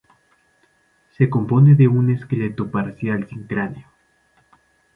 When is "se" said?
1.15-1.29